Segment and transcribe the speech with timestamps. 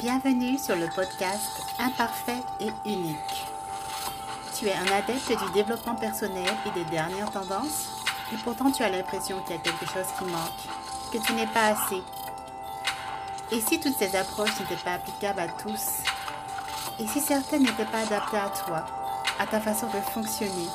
[0.00, 3.16] Bienvenue sur le podcast Imparfait et unique.
[4.56, 8.02] Tu es un adepte du développement personnel et des dernières tendances
[8.32, 11.46] et pourtant tu as l'impression qu'il y a quelque chose qui manque, que tu n'es
[11.46, 12.02] pas assez.
[13.52, 16.02] Et si toutes ces approches n'étaient pas applicables à tous
[16.98, 18.84] Et si certaines n'étaient pas adaptées à toi,
[19.38, 20.68] à ta façon de fonctionner,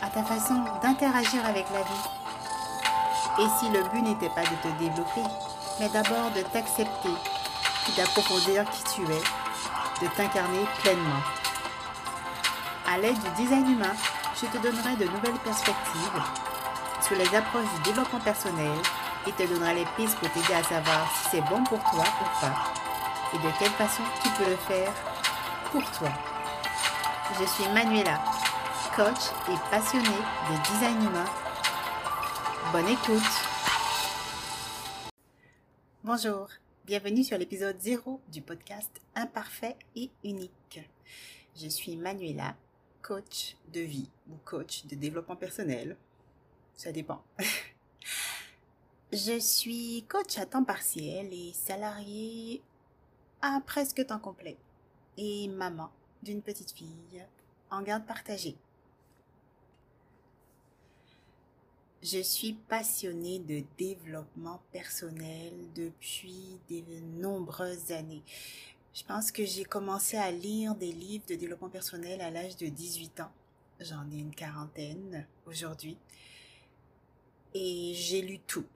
[0.00, 2.08] à ta façon d'interagir avec la vie?
[3.40, 5.22] Et si le but n'était pas de te développer,
[5.78, 7.10] mais d'abord de t'accepter
[7.90, 9.22] d'approfondir qui tu es,
[10.02, 11.22] de t'incarner pleinement.
[12.86, 13.94] À l'aide du design humain,
[14.40, 16.22] je te donnerai de nouvelles perspectives
[17.00, 18.78] sur les approches du développement personnel
[19.26, 22.40] et te donnerai les pistes pour t'aider à savoir si c'est bon pour toi ou
[22.40, 22.72] pas
[23.34, 24.92] et de quelle façon tu peux le faire
[25.70, 26.10] pour toi.
[27.38, 28.20] Je suis Manuela,
[28.94, 30.08] coach et passionnée
[30.50, 31.24] de design humain.
[32.72, 33.22] Bonne écoute.
[36.04, 36.48] Bonjour.
[36.84, 40.80] Bienvenue sur l'épisode 0 du podcast Imparfait et unique.
[41.54, 42.56] Je suis Manuela,
[43.02, 45.96] coach de vie ou coach de développement personnel.
[46.74, 47.22] Ça dépend.
[49.12, 52.60] Je suis coach à temps partiel et salarié
[53.42, 54.56] à presque temps complet
[55.16, 55.92] et maman
[56.24, 57.24] d'une petite fille
[57.70, 58.56] en garde partagée.
[62.02, 66.82] Je suis passionnée de développement personnel depuis de
[67.20, 68.24] nombreuses années.
[68.92, 72.66] Je pense que j'ai commencé à lire des livres de développement personnel à l'âge de
[72.66, 73.30] 18 ans.
[73.78, 75.96] J'en ai une quarantaine aujourd'hui.
[77.54, 78.66] Et j'ai lu tout.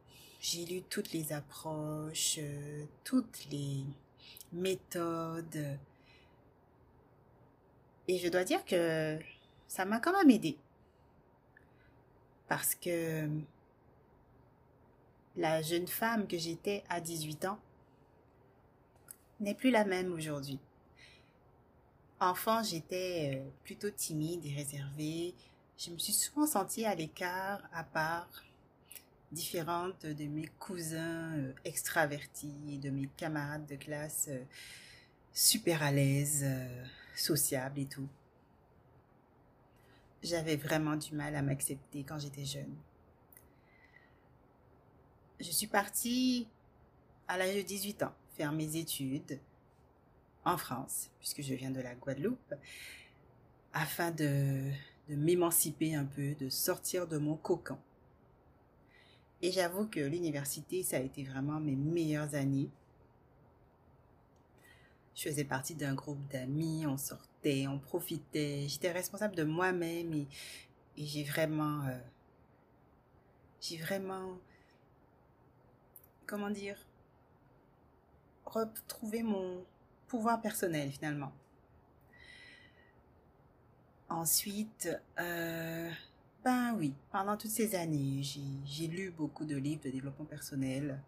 [0.40, 3.83] J'ai lu toutes les approches, euh, toutes les
[4.52, 5.77] méthodes.
[8.06, 9.18] Et je dois dire que
[9.66, 10.56] ça m'a quand même aidé
[12.48, 13.28] parce que
[15.36, 17.58] la jeune femme que j'étais à 18 ans
[19.41, 20.58] n'est plus la même aujourd'hui.
[22.20, 25.34] Enfant, j'étais euh, plutôt timide et réservée.
[25.77, 28.29] Je me suis souvent sentie à l'écart, à part,
[29.33, 34.42] différente de mes cousins euh, extravertis et de mes camarades de classe euh,
[35.34, 36.46] super à l'aise,
[37.14, 38.08] sociables et tout
[40.27, 42.75] j'avais vraiment du mal à m'accepter quand j'étais jeune.
[45.41, 46.48] Je suis partie
[47.29, 49.41] à l'âge de 18 ans faire mes études
[50.45, 52.55] en France, puisque je viens de la Guadeloupe,
[53.73, 54.70] afin de,
[55.09, 57.79] m'émanciper un peu, de sortir de mon cocon.
[59.43, 62.70] Et j'avoue que l'université, ça a été vraiment mes meilleures années.
[65.14, 67.36] Je faisais partie d'un groupe d'amis, on sortait
[67.68, 70.27] on profitait, j'étais responsable de moi-même et,
[70.96, 71.98] j'ai vraiment, euh,
[73.61, 74.39] j'ai vraiment,
[76.27, 76.79] comment dire,
[78.46, 79.64] retrouvé mon
[80.08, 81.33] pouvoir personnel finalement.
[84.08, 84.89] Ensuite,
[85.20, 85.90] euh,
[86.42, 91.02] ben oui, pendant toutes ces années, j'ai lu beaucoup de livres de développement personnel.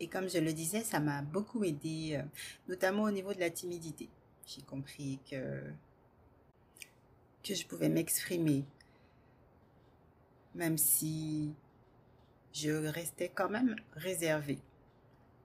[0.00, 2.22] Et comme je le disais, ça m'a beaucoup aidé, euh,
[2.68, 4.08] notamment au niveau de la timidité
[4.46, 5.62] j'ai compris que,
[7.42, 8.64] que je pouvais m'exprimer,
[10.54, 11.54] même si
[12.52, 14.60] je restais quand même réservée.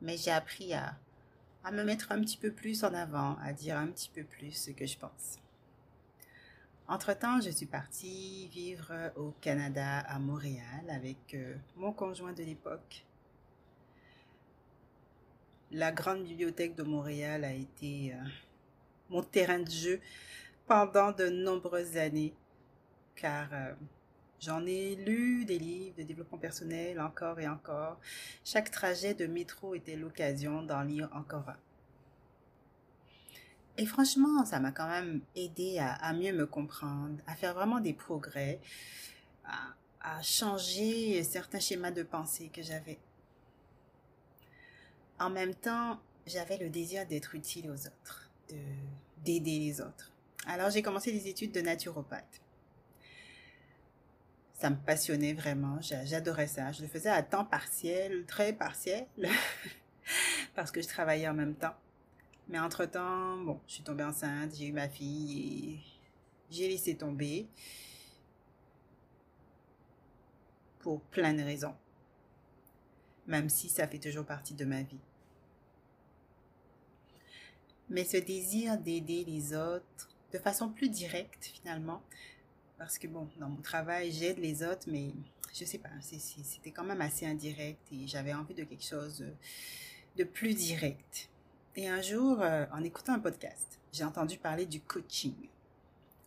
[0.02, 0.98] Mais j'ai appris à,
[1.64, 4.52] à me mettre un petit peu plus en avant, à dire un petit peu plus
[4.52, 5.40] ce que je pense.
[6.90, 13.04] Entre-temps, je suis partie vivre au Canada, à Montréal, avec euh, mon conjoint de l'époque.
[15.72, 18.24] La grande bibliothèque de Montréal a été euh,
[19.10, 20.02] mon terrain de jeu
[20.68, 22.34] pendant de nombreuses années,
[23.16, 23.74] car euh,
[24.40, 28.00] j'en ai lu des livres de développement personnel encore et encore.
[28.44, 31.58] Chaque trajet de métro était l'occasion d'en lire encore un.
[33.78, 37.94] Et franchement, ça m'a quand même aidé à, mieux me comprendre, à faire vraiment des
[37.94, 38.60] progrès,
[39.46, 42.98] à, à changer certains schémas de pensée que j'avais.
[45.20, 48.28] En même temps, j'avais le désir d'être utile aux autres
[49.28, 50.14] d'aider les autres.
[50.48, 52.42] Alors j'ai commencé des études de naturopathe.
[54.54, 56.72] Ça me passionnait vraiment, j'adorais ça.
[56.72, 59.06] Je le faisais à temps partiel, très partiel,
[60.56, 61.76] parce que je travaillais en même temps.
[62.48, 65.80] Mais entre-temps, bon, je suis tombée enceinte, j'ai eu ma fille et
[66.50, 67.48] j'ai laissé tomber
[70.80, 71.76] pour plein de raisons.
[73.28, 75.02] Même si ça fait toujours partie de ma vie.
[77.90, 82.02] Mais ce désir d'aider les autres de façon plus directe finalement,
[82.78, 85.12] parce que bon, dans mon travail, j'aide les autres, mais
[85.54, 89.26] je sais pas, c'était quand même assez indirect et j'avais envie de quelque chose
[90.16, 91.30] de plus direct.
[91.76, 95.36] Et un jour, euh, en écoutant un podcast, j'ai entendu parler du coaching.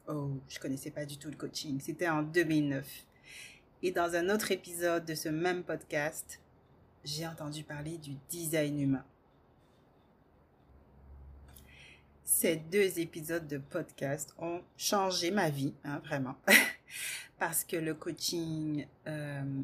[0.06, 1.80] Oh, je connaissais pas du tout le coaching.
[1.80, 2.86] C'était en 2009.
[3.82, 6.40] Et dans un autre épisode de ce même podcast,
[7.04, 9.04] j'ai entendu parler du design humain.
[12.24, 16.36] Ces deux épisodes de podcast ont changé ma vie, hein, vraiment.
[17.38, 19.62] Parce que le coaching, euh,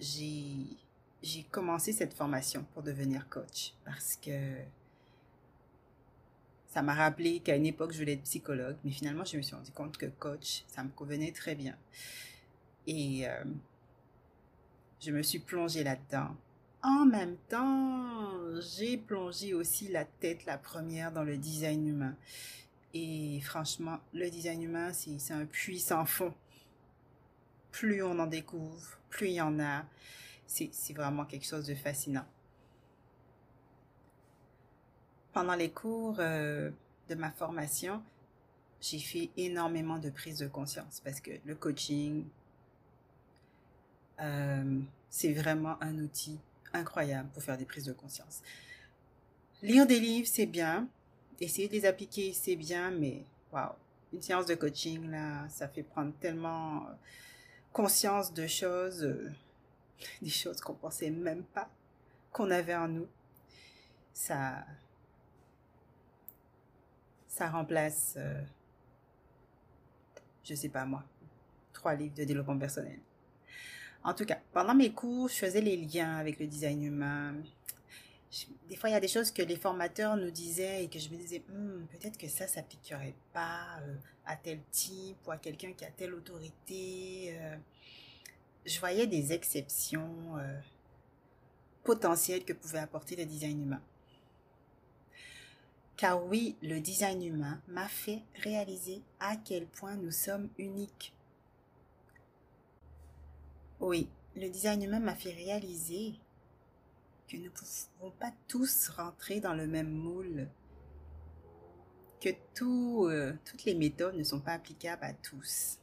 [0.00, 3.74] j'ai commencé cette formation pour devenir coach.
[3.84, 4.56] Parce que
[6.66, 8.76] ça m'a rappelé qu'à une époque, je voulais être psychologue.
[8.84, 11.76] Mais finalement, je me suis rendu compte que coach, ça me convenait très bien.
[12.86, 13.44] Et euh,
[15.00, 16.36] je me suis plongée là-dedans
[16.82, 22.16] en même temps, j'ai plongé aussi la tête la première dans le design humain.
[22.92, 26.34] Et franchement, le design humain, c'est un puits sans fond.
[27.70, 29.84] Plus on en découvre, plus il y en a.
[30.46, 32.26] C'est vraiment quelque chose de fascinant.
[35.32, 36.70] Pendant les cours euh,
[37.08, 38.02] de ma formation,
[38.82, 42.26] j'ai fait énormément de prise de conscience parce que le coaching,
[44.20, 46.38] euh, c'est vraiment un outil
[46.72, 48.42] incroyable pour faire des prises de conscience.
[49.62, 50.88] Lire des livres, c'est bien.
[51.40, 53.72] Essayer de les appliquer, c'est bien, mais waouh,
[54.12, 56.92] une séance de coaching, là, ça fait prendre tellement euh,
[57.72, 59.30] conscience de choses, euh,
[60.22, 61.68] des choses qu'on pensait même pas
[62.32, 63.06] qu'on avait en nous.
[64.14, 64.64] Ça,
[67.28, 68.42] ça remplace, euh,
[70.44, 71.02] je sais pas moi,
[71.72, 72.98] trois livres de développement personnel.
[74.04, 77.34] En tout cas, pendant mes cours, je faisais les liens avec le design humain.
[78.68, 81.08] des fois, il y a des choses que les formateurs nous disaient et que je
[81.10, 83.94] me disais, hmm, peut-être que ça s'appliquerait pas euh,
[84.26, 87.36] à tel type ou à quelqu'un qui a telle autorité.
[87.38, 87.56] Euh.
[88.66, 90.58] je voyais des exceptions euh,
[91.84, 93.82] potentielles que pouvait apporter le design humain.
[95.96, 101.14] Car oui, le design humain m'a fait réaliser à quel point nous sommes uniques.
[103.82, 106.14] Oui, le design humain m'a fait réaliser
[107.26, 110.48] que nous ne pouvons pas tous rentrer dans le même moule,
[112.20, 112.28] que
[112.62, 115.80] euh, toutes les méthodes ne sont pas applicables à tous.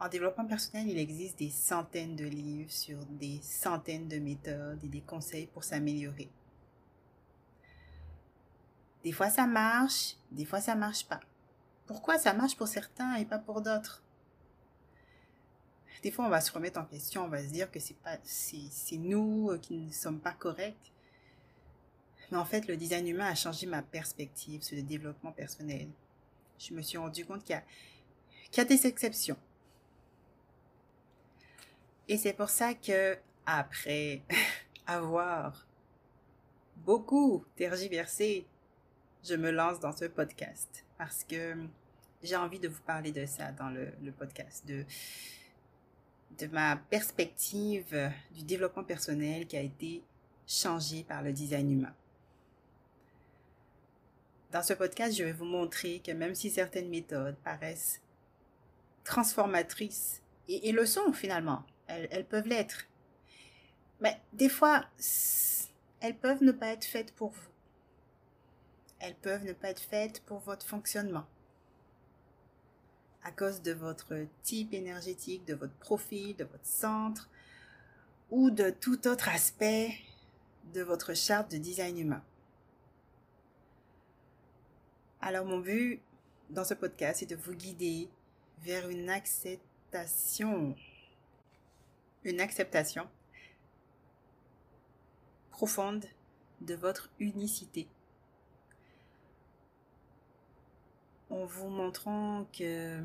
[0.00, 4.88] En développement personnel, il existe des centaines de livres sur des centaines de méthodes et
[4.88, 6.28] des conseils pour s'améliorer.
[9.04, 11.20] Des fois ça marche, des fois ça marche pas.
[11.86, 14.02] Pourquoi ça marche pour certains et pas pour d'autres?
[16.02, 18.16] Des fois, on va se remettre en question, on va se dire que c'est pas,
[18.24, 20.92] c'est nous euh, qui ne sommes pas corrects.
[22.30, 25.88] Mais en fait, le design humain a changé ma perspective sur le développement personnel.
[26.58, 27.64] Je me suis rendu compte qu'il y a,
[28.50, 29.36] qu'il y a des exceptions.
[32.08, 34.22] Et c'est pour ça que, après
[34.86, 35.66] avoir
[36.78, 38.46] beaucoup tergiversé,
[39.24, 40.84] je me lance dans ce podcast.
[40.96, 41.56] Parce que
[42.22, 44.84] j'ai envie de vous parler de ça dans le, le podcast, de
[46.38, 50.02] de ma perspective du développement personnel qui a été
[50.46, 51.94] changée par le design humain.
[54.52, 58.00] Dans ce podcast, je vais vous montrer que même si certaines méthodes paraissent
[59.04, 62.86] transformatrices, et, le sont finalement, elles, elles peuvent l'être,
[64.00, 64.84] mais des fois,
[66.00, 67.50] elles peuvent ne pas être faites pour vous.
[68.98, 71.26] Elles peuvent ne pas être faites pour votre fonctionnement
[73.22, 77.28] à cause de votre type énergétique, de votre profil, de votre centre
[78.30, 79.94] ou de tout autre aspect
[80.72, 82.22] de votre charte de design humain.
[85.20, 86.00] Alors mon but
[86.48, 88.08] dans ce podcast est de vous guider
[88.62, 90.76] vers une acceptation,
[92.24, 93.08] une acceptation
[95.50, 96.06] profonde
[96.60, 97.88] de votre unicité
[101.30, 103.00] en vous montrant que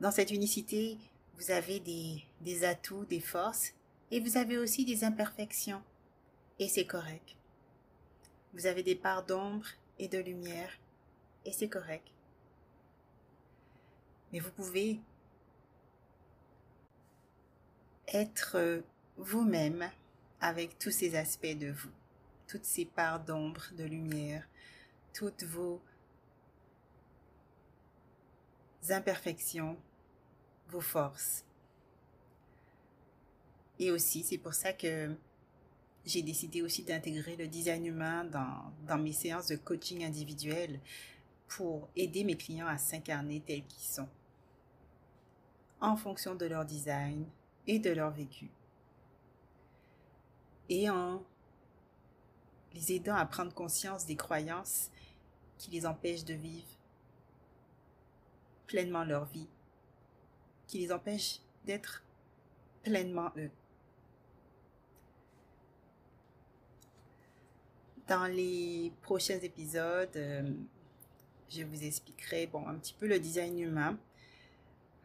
[0.00, 0.98] dans cette unicité,
[1.36, 3.72] vous avez des, atouts, des forces,
[4.10, 5.82] et vous avez aussi des imperfections.
[6.58, 7.36] Et c'est correct.
[8.52, 9.66] Vous avez des parts d'ombre
[9.98, 10.70] et de lumière,
[11.44, 12.06] et c'est correct.
[14.32, 15.00] Mais vous pouvez
[18.08, 18.82] être
[19.16, 19.88] vous-même
[20.40, 21.92] avec tous ces aspects de vous,
[22.48, 24.46] toutes ces parts d'ombre, de lumière,
[25.12, 25.80] toutes vos
[28.90, 29.76] imperfections,
[30.68, 31.44] vos forces.
[33.78, 35.14] Et aussi, c'est pour ça que
[36.04, 40.80] j'ai décidé aussi d'intégrer le design humain dans, mes séances de coaching individuel
[41.48, 44.08] pour aider mes clients à s'incarner tels qu'ils sont,
[45.80, 47.26] en fonction de leur design
[47.66, 48.50] et de leur vécu.
[50.68, 51.22] et en
[52.74, 54.90] les aidant à prendre conscience des croyances
[55.58, 56.66] qui les empêchent de vivre
[58.66, 59.48] pleinement leur vie,
[60.66, 62.02] qui les empêchent d'être
[62.82, 63.50] pleinement eux.
[68.08, 70.50] Dans les prochains épisodes, euh,
[71.48, 73.98] je vous expliquerai un petit peu le design humain.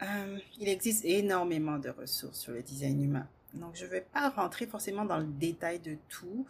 [0.01, 3.27] Euh, il existe énormément de ressources sur le design humain.
[3.53, 6.45] Donc, je ne vais pas rentrer forcément dans le détail de tout,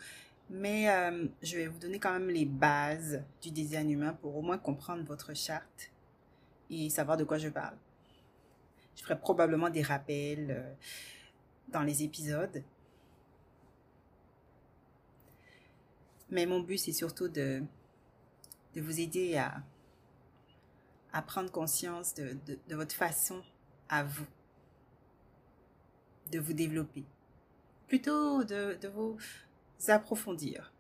[0.50, 4.42] mais euh, je vais vous donner quand même les bases du design humain pour au
[4.42, 5.92] moins comprendre votre charte
[6.70, 7.78] et savoir de quoi je parle.
[8.96, 10.74] Je ferai probablement des rappels euh,
[11.68, 12.64] dans les épisodes.
[16.30, 17.64] Mais mon but, c'est surtout de,
[18.74, 19.64] de vous aider à,
[21.14, 22.38] à prendre conscience de,
[22.68, 23.42] de, votre façon
[23.88, 24.26] à vous,
[26.32, 27.06] de vous développer,
[27.88, 29.18] plutôt de, de vous
[29.88, 30.72] approfondir.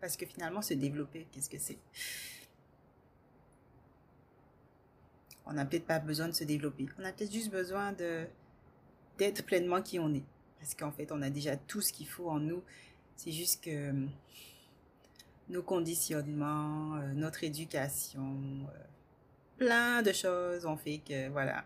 [0.00, 1.78] Parce que finalement, se développer, qu'est-ce que c'est?
[5.46, 6.86] On n'a peut-être pas besoin de se développer.
[6.98, 8.26] On a peut-être juste besoin de
[9.18, 10.24] d'être pleinement qui on est.
[10.58, 12.62] Parce qu'en fait, on a déjà tout ce qu'il faut en nous.
[13.16, 13.94] C'est juste que
[15.48, 18.36] nos conditionnements, euh, notre éducation,
[18.68, 18.84] euh,
[19.56, 21.64] plein de choses ont fait que, voilà,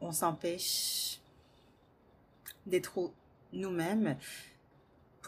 [0.00, 1.20] on s'empêche
[2.66, 3.12] d'être
[3.52, 4.16] nous-mêmes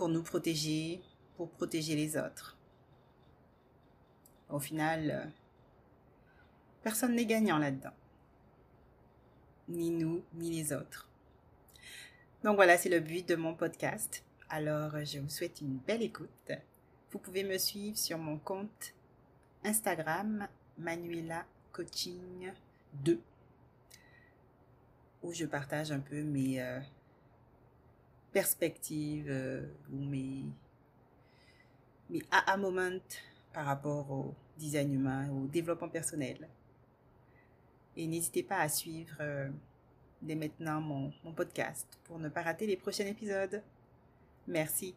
[0.01, 1.03] pour nous protéger,
[1.37, 2.57] pour protéger les autres.
[4.49, 5.31] Au final, euh,
[6.83, 7.93] personne n'est gagnant là-dedans.
[9.69, 11.07] Ni nous, ni les autres.
[12.43, 14.25] Donc voilà, c'est le but de mon podcast.
[14.49, 16.51] Alors, je vous souhaite une belle écoute.
[17.13, 18.95] Vous pouvez me suivre sur mon compte
[19.65, 22.51] Instagram Manuela Coaching
[23.05, 23.21] 2
[25.23, 26.81] où je partage un peu mes euh,
[28.33, 30.45] perspectives euh, ou mes,
[32.09, 33.01] mes aha moments
[33.53, 36.49] par rapport au design humain, au développement personnel.
[37.97, 39.49] Et n'hésitez pas à suivre euh,
[40.23, 43.63] dès maintenant mon, mon podcast pour ne pas rater les prochains épisodes.
[44.47, 44.95] Merci.